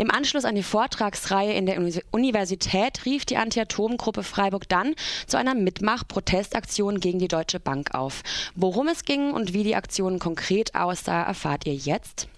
[0.00, 1.78] Im Anschluss an die Vortragsreihe in der
[2.10, 4.94] Universität rief die Anti-Atom-Gruppe Freiburg dann
[5.26, 8.22] zu einer Mitmach-Protestaktion gegen die Deutsche Bank auf.
[8.54, 12.28] Worum es ging und wie die Aktion konkret aussah, erfahrt ihr jetzt.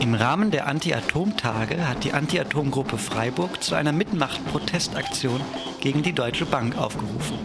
[0.00, 5.40] Im Rahmen der Anti-Atom-Tage hat die Anti-Atom-Gruppe Freiburg zu einer Mitmacht-Protestaktion
[5.80, 7.38] gegen die Deutsche Bank aufgerufen.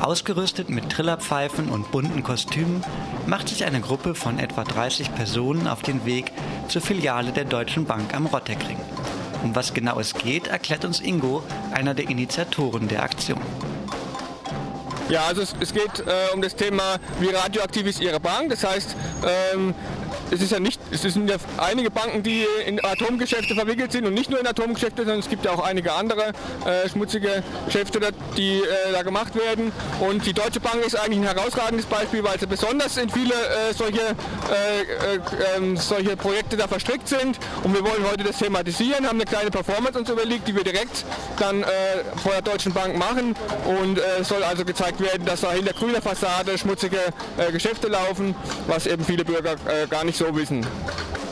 [0.00, 2.84] Ausgerüstet mit Trillerpfeifen und bunten Kostümen
[3.26, 6.32] macht sich eine Gruppe von etwa 30 Personen auf den Weg
[6.68, 8.78] zur Filiale der Deutschen Bank am Rottekring.
[9.42, 13.40] Um was genau es geht, erklärt uns Ingo, einer der Initiatoren der Aktion.
[15.08, 18.50] Ja, also es, es geht äh, um das Thema, wie radioaktiv ist Ihre Bank.
[18.50, 18.96] Das heißt,
[19.52, 19.74] ähm,
[20.32, 24.14] es ist ja nicht, es sind ja einige Banken, die in Atomgeschäfte verwickelt sind und
[24.14, 26.32] nicht nur in Atomgeschäfte, sondern es gibt ja auch einige andere
[26.64, 28.00] äh, schmutzige Geschäfte,
[28.36, 29.72] die äh, da gemacht werden.
[30.00, 33.74] Und die Deutsche Bank ist eigentlich ein herausragendes Beispiel, weil sie besonders in viele äh,
[33.76, 37.38] solche, äh, äh, ähm, solche Projekte da verstrickt sind.
[37.62, 41.04] Und wir wollen heute das thematisieren, haben eine kleine Performance uns überlegt, die wir direkt
[41.38, 41.66] dann äh,
[42.22, 43.36] vor der Deutschen Bank machen.
[43.66, 46.98] Und es soll also gezeigt werden, dass da hinter grüner Fassade schmutzige
[47.52, 48.34] Geschäfte laufen,
[48.66, 49.56] was eben viele Bürger
[49.90, 50.64] gar nicht so so wissen.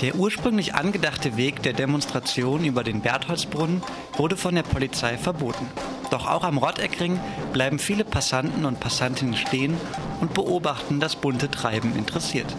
[0.01, 3.83] Der ursprünglich angedachte Weg der Demonstration über den Bertholdsbrunnen
[4.17, 5.67] wurde von der Polizei verboten.
[6.11, 7.21] Doch auch am Rotteckring
[7.53, 9.77] bleiben viele Passanten und Passantinnen stehen
[10.21, 12.53] und beobachten das bunte Treiben interessiert.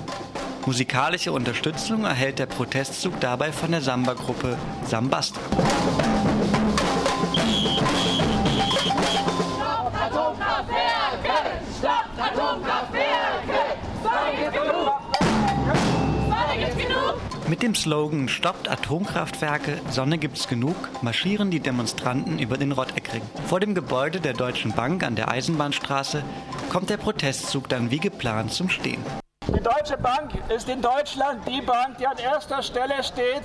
[0.66, 5.42] Musikalische Unterstützung erhält der Protestzug dabei von der Samba-Gruppe Sambasta.
[17.52, 23.22] Mit dem Slogan Stoppt Atomkraftwerke, Sonne gibt's genug marschieren die Demonstranten über den Rotteckring.
[23.48, 26.24] Vor dem Gebäude der Deutschen Bank an der Eisenbahnstraße
[26.70, 29.04] kommt der Protestzug dann wie geplant zum Stehen.
[29.50, 33.42] Die Deutsche Bank ist in Deutschland die Bank, die an erster Stelle steht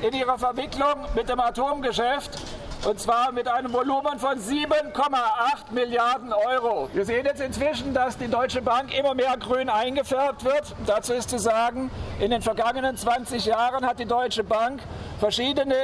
[0.00, 2.38] in ihrer Verwicklung mit dem Atomgeschäft
[2.84, 6.88] und zwar mit einem Volumen von 7,8 Milliarden Euro.
[6.92, 10.74] Wir sehen jetzt inzwischen, dass die Deutsche Bank immer mehr grün eingefärbt wird.
[10.86, 11.90] Dazu ist zu sagen,
[12.20, 14.82] in den vergangenen 20 Jahren hat die Deutsche Bank
[15.18, 15.74] verschiedene,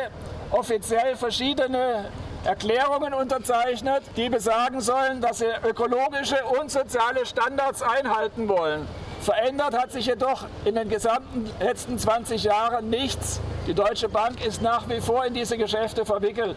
[0.50, 2.10] offiziell verschiedene
[2.44, 8.86] Erklärungen unterzeichnet, die besagen sollen, dass sie ökologische und soziale Standards einhalten wollen.
[9.20, 13.40] Verändert hat sich jedoch in den gesamten letzten 20 Jahren nichts.
[13.66, 16.56] Die Deutsche Bank ist nach wie vor in diese Geschäfte verwickelt.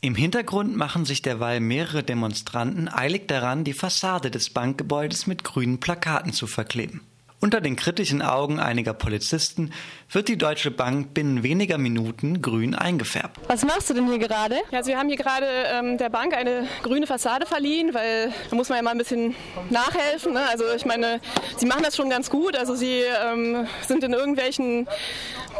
[0.00, 5.80] Im Hintergrund machen sich derweil mehrere Demonstranten eilig daran, die Fassade des Bankgebäudes mit grünen
[5.80, 7.00] Plakaten zu verkleben.
[7.40, 9.72] Unter den kritischen Augen einiger Polizisten
[10.10, 13.38] wird die Deutsche Bank binnen weniger Minuten grün eingefärbt.
[13.48, 14.56] Was machst du denn hier gerade?
[14.70, 18.56] Ja, also wir haben hier gerade ähm, der Bank eine grüne Fassade verliehen, weil da
[18.56, 19.34] muss man ja mal ein bisschen
[19.70, 20.32] nachhelfen.
[20.32, 20.48] Ne?
[20.48, 21.20] Also ich meine,
[21.56, 22.56] sie machen das schon ganz gut.
[22.56, 24.88] Also sie ähm, sind in irgendwelchen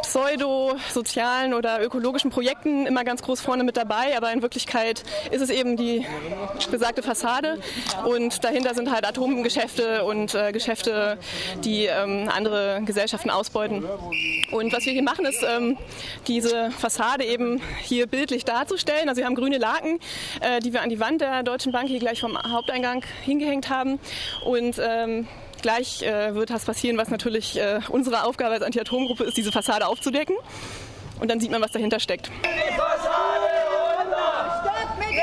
[0.08, 5.50] pseudo-sozialen oder ökologischen Projekten immer ganz groß vorne mit dabei, aber in Wirklichkeit ist es
[5.50, 6.06] eben die
[6.70, 7.58] besagte Fassade
[8.06, 11.18] und dahinter sind halt Atomgeschäfte und äh, Geschäfte,
[11.62, 13.84] die ähm, andere Gesellschaften ausbeuten.
[14.50, 15.76] Und was wir hier machen, ist ähm,
[16.26, 19.10] diese Fassade eben hier bildlich darzustellen.
[19.10, 19.98] Also wir haben grüne Laken,
[20.40, 24.00] äh, die wir an die Wand der Deutschen Bank hier gleich vom Haupteingang hingehängt haben
[24.46, 25.28] und ähm,
[25.62, 29.86] Gleich äh, wird das passieren, was natürlich äh, unsere Aufgabe als Anti-Atom-Gruppe ist, diese Fassade
[29.86, 30.36] aufzudecken.
[31.20, 32.30] Und dann sieht man, was dahinter steckt.
[32.44, 33.48] Die Fassade
[34.04, 34.62] runter!
[34.62, 35.18] Stopp mit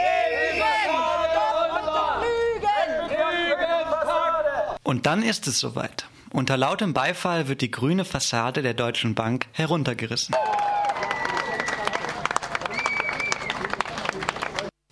[4.83, 6.05] Und dann ist es soweit.
[6.31, 10.35] Unter lautem Beifall wird die grüne Fassade der Deutschen Bank heruntergerissen.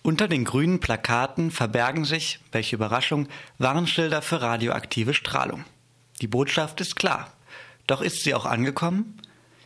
[0.06, 3.26] Unter den grünen Plakaten verbergen sich, welche Überraschung,
[3.56, 5.64] Warnschilder für radioaktive Strahlung.
[6.20, 7.32] Die Botschaft ist klar.
[7.86, 9.18] Doch ist sie auch angekommen?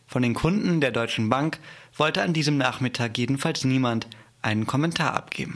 [0.07, 1.59] Von den Kunden der Deutschen Bank
[1.97, 4.07] wollte an diesem Nachmittag jedenfalls niemand
[4.41, 5.47] einen Kommentar abgeben.